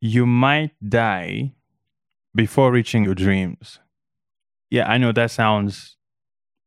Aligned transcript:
you 0.00 0.26
might 0.26 0.72
die 0.86 1.52
before 2.34 2.72
reaching 2.72 3.04
your 3.04 3.14
dreams. 3.14 3.78
Yeah, 4.70 4.88
I 4.88 4.98
know 4.98 5.12
that 5.12 5.30
sounds 5.30 5.96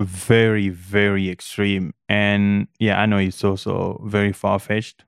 very, 0.00 0.68
very 0.70 1.28
extreme. 1.28 1.92
And 2.08 2.68
yeah, 2.78 3.00
I 3.00 3.06
know 3.06 3.18
it's 3.18 3.44
also 3.44 4.02
very 4.06 4.32
far 4.32 4.58
fetched, 4.58 5.04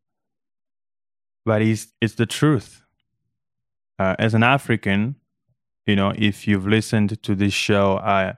but 1.45 1.63
it's, 1.63 1.89
it's 2.01 2.15
the 2.15 2.27
truth. 2.27 2.83
Uh, 3.99 4.15
as 4.19 4.35
an 4.35 4.43
African, 4.43 5.17
you 5.87 5.97
know, 5.97 6.13
if 6.17 6.47
you've 6.47 6.67
listened 6.67 7.23
to 7.23 7.35
this 7.35 7.53
show, 7.53 7.99
I 7.99 8.35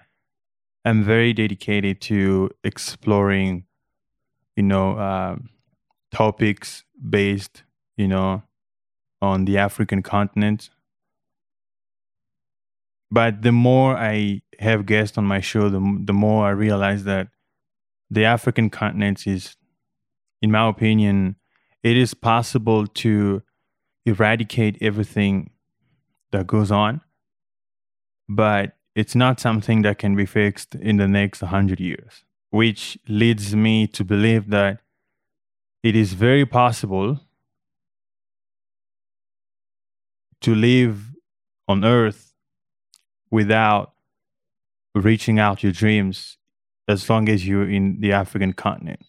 am 0.84 1.02
very 1.02 1.32
dedicated 1.32 2.00
to 2.02 2.50
exploring, 2.62 3.64
you 4.56 4.62
know, 4.62 4.96
uh, 4.96 5.36
topics 6.12 6.84
based, 7.08 7.64
you 7.96 8.08
know, 8.08 8.42
on 9.24 9.44
the 9.44 9.58
African 9.58 10.02
continent. 10.02 10.70
But 13.10 13.42
the 13.42 13.52
more 13.52 13.96
I 13.96 14.42
have 14.58 14.86
guests 14.86 15.16
on 15.18 15.24
my 15.24 15.40
show, 15.40 15.68
the, 15.68 15.82
the 16.04 16.12
more 16.12 16.46
I 16.46 16.50
realize 16.50 17.04
that 17.04 17.28
the 18.10 18.24
African 18.24 18.70
continent 18.70 19.26
is, 19.26 19.56
in 20.42 20.50
my 20.50 20.68
opinion, 20.68 21.36
it 21.82 21.96
is 21.96 22.14
possible 22.14 22.86
to 22.86 23.42
eradicate 24.06 24.76
everything 24.80 25.50
that 26.32 26.46
goes 26.46 26.70
on, 26.70 27.00
but 28.28 28.76
it's 28.94 29.14
not 29.14 29.40
something 29.40 29.82
that 29.82 29.98
can 29.98 30.14
be 30.14 30.26
fixed 30.26 30.74
in 30.74 30.96
the 30.96 31.08
next 31.08 31.42
100 31.42 31.80
years, 31.80 32.24
which 32.50 32.98
leads 33.08 33.54
me 33.54 33.86
to 33.88 34.04
believe 34.04 34.50
that 34.50 34.80
it 35.82 35.94
is 35.94 36.14
very 36.14 36.46
possible 36.46 37.20
to 40.44 40.54
live 40.54 41.14
on 41.68 41.86
earth 41.86 42.34
without 43.30 43.94
reaching 44.94 45.38
out 45.38 45.62
your 45.62 45.72
dreams 45.72 46.36
as 46.86 47.08
long 47.08 47.30
as 47.30 47.46
you're 47.46 47.68
in 47.68 47.98
the 48.00 48.12
African 48.12 48.52
continent. 48.52 49.00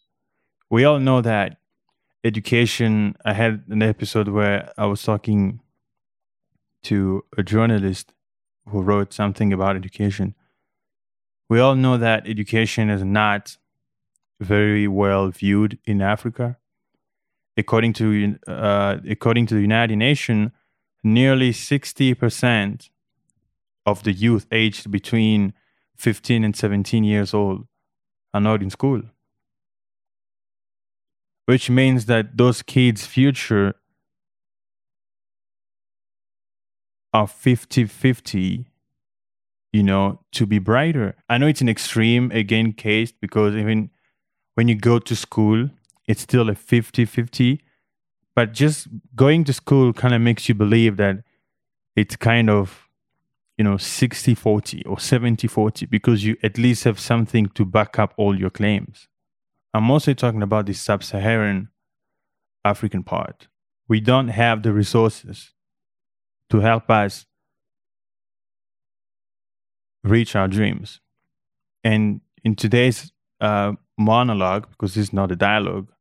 We 0.70 0.86
all 0.86 0.98
know 0.98 1.20
that 1.20 1.58
education, 2.24 3.18
I 3.26 3.34
had 3.34 3.64
an 3.68 3.84
episode 3.84 4.30
where 4.30 4.72
I 4.78 4.86
was 4.86 5.04
talking 5.04 5.60
to 6.84 7.26
a 7.38 7.44
journalist 7.44 8.14
who 8.70 8.82
wrote 8.82 9.12
something 9.12 9.52
about 9.52 9.76
education. 9.76 10.36
We 11.50 11.60
all 11.60 11.76
know 11.76 11.98
that 11.98 12.30
education 12.30 12.90
is 12.90 13.04
not 13.04 13.58
very 14.40 14.88
well 14.88 15.32
viewed 15.32 15.80
in 15.84 16.02
Africa. 16.02 16.56
According 17.58 17.92
to 17.94 18.38
uh, 18.48 18.98
according 19.10 19.48
to 19.48 19.56
the 19.56 19.62
United 19.62 19.98
Nations, 19.98 20.52
nearly 21.06 21.54
sixty 21.54 22.14
percent 22.14 22.90
of 23.86 24.04
the 24.04 24.12
youth 24.12 24.48
aged 24.52 24.92
between 24.92 25.54
15 25.96 26.44
and 26.44 26.56
17 26.56 27.04
years 27.04 27.34
old 27.34 27.68
are 28.34 28.42
not 28.42 28.62
in 28.62 28.70
school. 28.70 29.04
Which 31.46 31.70
means 31.70 32.08
that 32.08 32.38
those 32.38 32.62
kids' 32.62 33.06
future 33.06 33.76
are 37.14 37.28
50 37.28 37.86
50, 37.86 38.66
you 39.72 39.84
know, 39.84 40.20
to 40.34 40.46
be 40.46 40.60
brighter. 40.60 41.16
I 41.30 41.38
know 41.38 41.48
it's 41.48 41.62
an 41.62 41.70
extreme, 41.70 42.32
again, 42.32 42.74
case 42.74 43.12
because 43.12 43.56
even 43.56 43.92
when 44.56 44.68
you 44.68 44.76
go 44.76 45.00
to 45.00 45.16
school, 45.16 45.70
it's 46.08 46.22
still 46.24 46.50
a 46.50 46.56
50 46.56 47.06
50. 47.06 47.62
But 48.36 48.52
just 48.52 48.88
going 49.16 49.46
to 49.46 49.54
school 49.54 49.94
kind 49.94 50.14
of 50.14 50.22
makes 50.22 50.50
you 50.50 50.56
believe 50.56 50.98
that 50.98 51.24
it's 51.96 52.16
kind 52.16 52.50
of 52.50 52.90
you 53.58 53.64
know 53.64 53.78
60 53.78 54.36
40 54.36 54.84
or 54.86 55.00
70 55.00 55.48
40 55.48 55.86
because 55.86 56.26
you 56.26 56.36
at 56.44 56.58
least 56.58 56.84
have 56.84 57.00
something 57.00 57.48
to 57.48 57.66
back 57.66 57.98
up 57.98 58.14
all 58.18 58.38
your 58.38 58.50
claims. 58.50 59.08
I'm 59.74 59.90
also 59.90 60.14
talking 60.14 60.42
about 60.42 60.66
the 60.66 60.74
sub-saharan 60.74 61.70
african 62.64 63.04
part. 63.04 63.48
We 63.88 64.02
don't 64.02 64.30
have 64.30 64.64
the 64.64 64.74
resources 64.74 65.54
to 66.50 66.60
help 66.60 66.90
us 66.90 67.26
reach 70.04 70.36
our 70.36 70.48
dreams. 70.48 71.02
And 71.84 72.22
in 72.44 72.56
today's 72.56 73.12
uh, 73.42 73.74
monologue 73.98 74.70
because 74.70 74.96
this 74.96 75.08
is 75.08 75.14
not 75.14 75.32
a 75.32 75.36
dialogue 75.36 75.92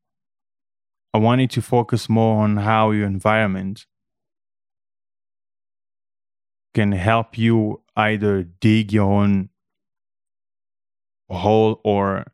i 1.14 1.19
wanted 1.19 1.50
to 1.50 1.62
focus 1.62 2.08
more 2.08 2.42
on 2.42 2.58
how 2.58 2.91
your 2.91 3.06
environment 3.06 3.86
can 6.75 6.92
help 6.92 7.38
you 7.38 7.80
either 7.97 8.42
dig 8.42 8.92
your 8.92 9.10
own 9.10 9.48
hole 11.30 11.80
or 11.84 12.25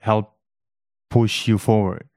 help 0.00 0.36
push 1.10 1.48
you 1.48 1.58
forward. 1.58 2.08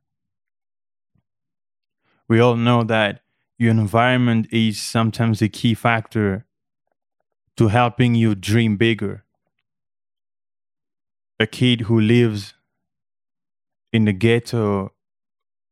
We 2.27 2.39
all 2.39 2.55
know 2.55 2.83
that 2.83 3.21
your 3.57 3.71
environment 3.71 4.47
is 4.51 4.79
sometimes 4.79 5.41
a 5.41 5.49
key 5.49 5.73
factor 5.73 6.45
to 7.57 7.67
helping 7.67 8.15
you 8.15 8.35
dream 8.35 8.77
bigger. 8.77 9.25
A 11.39 11.47
kid 11.47 11.81
who 11.81 11.99
lives 11.99 12.53
in 13.91 14.05
the 14.05 14.13
ghetto 14.13 14.91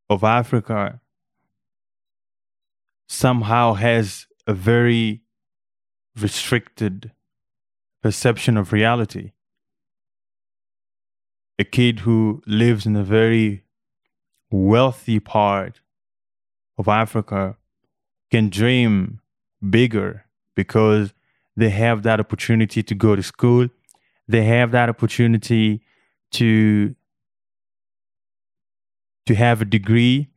of 0.09 0.23
Africa 0.23 1.01
somehow 3.07 3.73
has 3.73 4.27
a 4.45 4.53
very 4.53 5.21
restricted 6.19 7.11
perception 8.01 8.57
of 8.57 8.73
reality. 8.73 9.31
A 11.59 11.63
kid 11.63 11.99
who 11.99 12.41
lives 12.45 12.85
in 12.85 12.95
a 12.95 13.03
very 13.03 13.63
wealthy 14.51 15.19
part 15.19 15.81
of 16.77 16.87
Africa 16.87 17.57
can 18.31 18.49
dream 18.49 19.19
bigger 19.67 20.25
because 20.55 21.13
they 21.55 21.69
have 21.69 22.03
that 22.03 22.19
opportunity 22.19 22.83
to 22.83 22.95
go 22.95 23.15
to 23.15 23.23
school. 23.23 23.67
They 24.27 24.43
have 24.43 24.71
that 24.71 24.89
opportunity 24.89 25.81
to 26.31 26.95
to 29.27 29.35
have 29.35 29.61
a 29.61 29.65
degree 29.65 30.29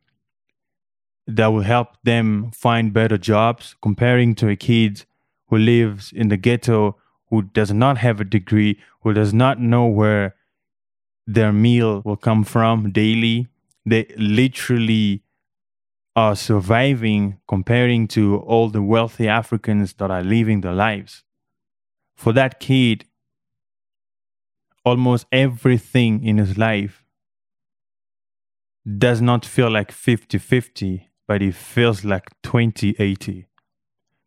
that 1.27 1.47
will 1.47 1.61
help 1.61 1.97
them 2.03 2.51
find 2.51 2.93
better 2.93 3.17
jobs 3.17 3.75
comparing 3.81 4.35
to 4.35 4.49
a 4.49 4.55
kid 4.55 5.05
who 5.47 5.57
lives 5.57 6.11
in 6.11 6.29
the 6.29 6.37
ghetto, 6.37 6.97
who 7.29 7.41
does 7.41 7.71
not 7.71 7.97
have 7.97 8.19
a 8.19 8.25
degree, 8.25 8.79
who 9.01 9.13
does 9.13 9.33
not 9.33 9.59
know 9.59 9.85
where 9.85 10.35
their 11.25 11.53
meal 11.53 12.01
will 12.03 12.17
come 12.17 12.43
from 12.43 12.91
daily. 12.91 13.47
They 13.85 14.13
literally 14.17 15.23
are 16.15 16.35
surviving 16.35 17.39
comparing 17.47 18.07
to 18.09 18.37
all 18.37 18.69
the 18.69 18.81
wealthy 18.81 19.27
Africans 19.27 19.93
that 19.93 20.11
are 20.11 20.23
living 20.23 20.61
their 20.61 20.73
lives. 20.73 21.23
For 22.15 22.33
that 22.33 22.59
kid, 22.59 23.05
almost 24.83 25.25
everything 25.31 26.23
in 26.23 26.37
his 26.37 26.57
life 26.57 27.05
does 28.97 29.21
not 29.21 29.45
feel 29.45 29.69
like 29.69 29.91
50 29.91 30.37
50, 30.37 31.09
but 31.27 31.41
it 31.41 31.55
feels 31.55 32.03
like 32.03 32.29
20 32.41 32.95
80 32.97 33.47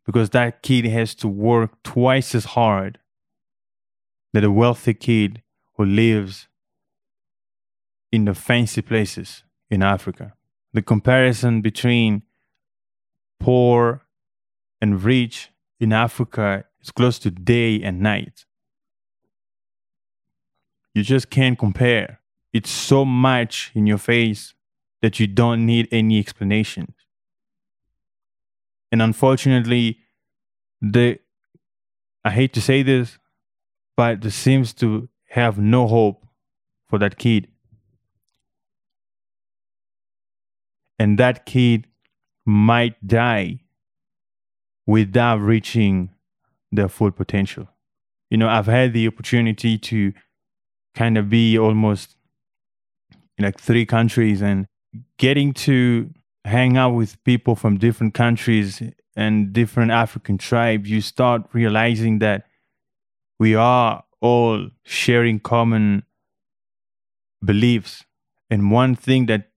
because 0.06 0.31
that 0.31 0.62
kid 0.62 0.84
has 0.84 1.15
to 1.16 1.28
work 1.28 1.82
twice 1.82 2.34
as 2.34 2.44
hard 2.44 2.98
than 4.32 4.44
a 4.44 4.50
wealthy 4.50 4.94
kid 4.94 5.42
who 5.76 5.84
lives 5.84 6.48
in 8.12 8.26
the 8.26 8.34
fancy 8.34 8.82
places 8.82 9.42
in 9.70 9.82
Africa. 9.82 10.34
The 10.72 10.82
comparison 10.82 11.62
between 11.62 12.22
poor 13.41 14.03
and 14.81 15.03
rich 15.03 15.50
in 15.80 15.92
Africa 15.92 16.65
is 16.80 16.91
close 16.91 17.18
to 17.21 17.30
day 17.30 17.83
and 17.83 18.00
night. 18.00 18.45
You 20.95 21.03
just 21.03 21.30
can't 21.30 21.59
compare. 21.59 22.21
It's 22.54 22.71
so 22.71 23.04
much 23.04 23.72
in 23.74 23.86
your 23.86 23.98
face 23.98 24.54
that 25.03 25.18
you 25.21 25.27
don't 25.27 25.66
need 25.66 25.89
any 25.91 26.18
explanations. 26.21 26.95
And 28.92 29.03
unfortunately, 29.03 29.98
the 30.80 31.18
I 32.24 32.30
hate 32.30 32.54
to 32.54 32.62
say 32.62 32.83
this, 32.83 33.18
but 33.97 34.22
there 34.22 34.30
seems 34.30 34.72
to 34.74 35.09
have 35.30 35.59
no 35.59 35.89
hope 35.89 36.24
for 36.89 36.98
that 37.01 37.18
kid. 37.18 37.48
And 40.98 41.18
that 41.18 41.45
kid 41.45 41.89
might 42.47 43.04
die 43.04 43.60
without 44.86 45.41
reaching 45.41 46.10
their 46.71 46.89
full 46.89 47.10
potential. 47.10 47.68
You 48.30 48.39
know, 48.39 48.48
I've 48.48 48.66
had 48.66 48.92
the 48.92 49.09
opportunity 49.09 49.77
to 49.77 50.12
kind 50.95 51.18
of 51.18 51.28
be 51.28 51.59
almost 51.59 52.16
like 53.39 53.60
three 53.60 53.86
countries 53.86 54.42
and 54.42 54.66
getting 55.19 55.53
to 55.53 56.10
hang 56.45 56.77
out 56.77 56.91
with 56.91 57.22
people 57.25 57.57
from 57.57 57.78
different 57.78 58.15
countries 58.15 58.83
and 59.16 59.53
different 59.53 59.91
African 59.91 60.39
tribes, 60.39 60.91
you 60.91 61.01
start 61.01 61.42
realizing 61.53 62.19
that 62.21 62.47
we 63.39 63.54
are 63.54 64.04
all 64.21 64.69
sharing 64.84 65.41
common 65.41 66.04
beliefs. 67.45 68.04
And 68.51 68.71
one 68.71 68.95
thing 68.95 69.27
that 69.27 69.51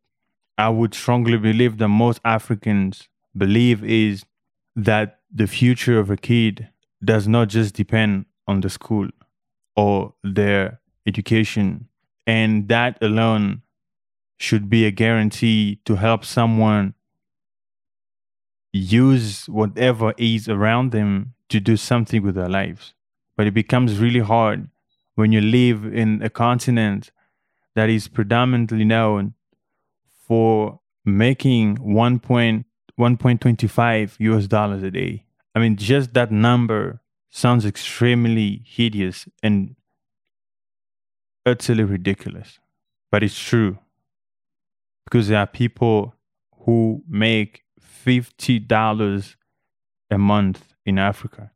I 0.58 0.70
would 0.70 0.94
strongly 0.94 1.38
believe 1.38 1.78
that 1.78 1.88
most 1.88 2.20
Africans 2.26 3.08
believe 3.36 3.84
is 3.84 4.26
that 4.76 5.20
the 5.34 5.48
future 5.48 6.00
of 6.00 6.10
a 6.10 6.18
kid 6.18 6.70
does 7.04 7.28
not 7.28 7.50
just 7.50 7.76
depend 7.76 8.26
on 8.48 8.62
the 8.62 8.70
school 8.70 9.08
or 9.76 10.14
their 10.24 10.80
education. 11.06 11.88
And 12.26 12.68
that 12.70 12.98
alone 13.02 13.62
should 14.38 14.70
be 14.70 14.86
a 14.86 14.92
guarantee 14.92 15.80
to 15.86 15.96
help 15.96 16.24
someone 16.24 16.94
use 18.72 19.50
whatever 19.50 20.14
is 20.18 20.48
around 20.48 20.92
them 20.92 21.34
to 21.50 21.60
do 21.60 21.76
something 21.76 22.22
with 22.22 22.36
their 22.36 22.50
lives. 22.50 22.94
But 23.36 23.48
it 23.48 23.56
becomes 23.56 23.98
really 24.00 24.20
hard 24.20 24.70
when 25.16 25.32
you 25.32 25.42
live 25.42 25.84
in 25.86 26.22
a 26.22 26.30
continent 26.30 27.10
that 27.76 27.90
is 27.90 28.08
predominantly 28.08 28.86
known 28.86 29.34
for 30.28 30.80
making 31.06 31.78
1.1.25 31.78 34.16
US 34.20 34.48
dollars 34.48 34.84
a 34.84 34.92
day. 34.92 35.26
I 35.56 35.60
mean, 35.60 35.76
just 35.76 36.14
that 36.14 36.32
number 36.32 37.02
sounds 37.30 37.66
extremely 37.66 38.62
hideous 38.66 39.28
and 39.42 39.76
utterly 41.46 41.84
ridiculous, 41.84 42.60
but 43.10 43.24
it's 43.24 43.40
true 43.40 43.80
because 45.10 45.30
there 45.30 45.40
are 45.40 45.48
people 45.48 46.14
who 46.66 47.02
make 47.08 47.64
$50 48.06 49.36
a 50.12 50.18
month 50.18 50.74
in 50.86 51.00
Africa. 51.00 51.52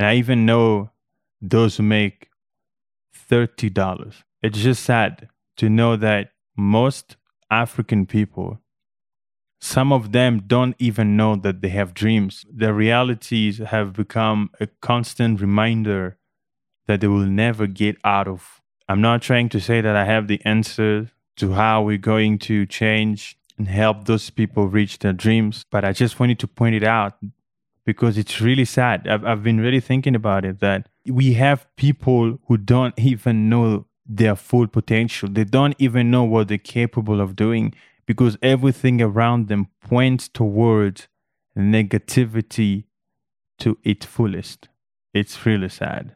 And 0.00 0.08
I 0.08 0.16
even 0.16 0.44
know 0.44 0.90
those 1.40 1.76
who 1.76 1.84
make 1.84 2.28
$30. 3.30 4.24
It's 4.42 4.58
just 4.58 4.82
sad 4.82 5.28
to 5.58 5.70
know 5.70 5.94
that 5.94 6.32
most 6.56 7.14
African 7.52 8.04
people, 8.04 8.58
some 9.60 9.92
of 9.92 10.10
them 10.10 10.42
don't 10.44 10.74
even 10.80 11.16
know 11.16 11.36
that 11.36 11.60
they 11.62 11.68
have 11.68 11.94
dreams. 11.94 12.44
Their 12.52 12.74
realities 12.74 13.58
have 13.58 13.92
become 13.92 14.50
a 14.58 14.66
constant 14.80 15.40
reminder 15.40 16.18
that 16.88 17.00
they 17.00 17.06
will 17.06 17.26
never 17.26 17.68
get 17.68 17.96
out 18.02 18.26
of. 18.26 18.60
I'm 18.88 19.00
not 19.00 19.22
trying 19.22 19.50
to 19.50 19.60
say 19.60 19.80
that 19.80 19.94
I 19.94 20.04
have 20.04 20.26
the 20.26 20.40
answer 20.44 21.12
to 21.36 21.52
how 21.52 21.82
we're 21.82 21.98
going 21.98 22.38
to 22.38 22.66
change 22.66 23.36
and 23.58 23.68
help 23.68 24.04
those 24.04 24.30
people 24.30 24.68
reach 24.68 24.98
their 24.98 25.12
dreams, 25.12 25.64
but 25.70 25.84
I 25.84 25.92
just 25.92 26.18
wanted 26.18 26.38
to 26.40 26.46
point 26.46 26.74
it 26.74 26.84
out 26.84 27.14
because 27.84 28.18
it's 28.18 28.40
really 28.40 28.64
sad. 28.64 29.06
I've, 29.08 29.24
I've 29.24 29.42
been 29.42 29.60
really 29.60 29.80
thinking 29.80 30.14
about 30.14 30.44
it 30.44 30.60
that 30.60 30.88
we 31.06 31.34
have 31.34 31.66
people 31.76 32.38
who 32.46 32.56
don't 32.56 32.98
even 32.98 33.48
know 33.48 33.86
their 34.06 34.36
full 34.36 34.66
potential. 34.66 35.28
They 35.30 35.44
don't 35.44 35.74
even 35.78 36.10
know 36.10 36.24
what 36.24 36.48
they're 36.48 36.58
capable 36.58 37.20
of 37.20 37.36
doing 37.36 37.74
because 38.06 38.36
everything 38.42 39.00
around 39.00 39.48
them 39.48 39.68
points 39.80 40.28
towards 40.28 41.08
negativity 41.56 42.84
to 43.58 43.78
its 43.84 44.06
fullest. 44.06 44.68
It's 45.14 45.46
really 45.46 45.68
sad. 45.68 46.10